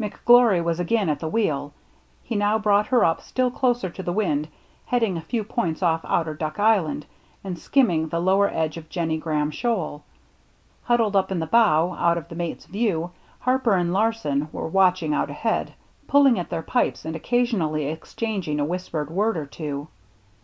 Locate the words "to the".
3.88-4.12